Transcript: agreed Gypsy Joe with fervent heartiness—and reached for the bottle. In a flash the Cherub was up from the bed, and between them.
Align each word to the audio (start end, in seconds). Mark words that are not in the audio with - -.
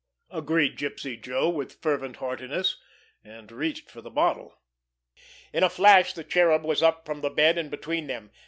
agreed 0.31 0.79
Gypsy 0.79 1.15
Joe 1.15 1.47
with 1.47 1.73
fervent 1.79 2.15
heartiness—and 2.15 3.51
reached 3.51 3.91
for 3.91 4.01
the 4.01 4.09
bottle. 4.09 4.57
In 5.53 5.63
a 5.63 5.69
flash 5.69 6.13
the 6.13 6.23
Cherub 6.23 6.63
was 6.63 6.81
up 6.81 7.05
from 7.05 7.21
the 7.21 7.29
bed, 7.29 7.55
and 7.59 7.69
between 7.69 8.07
them. 8.07 8.31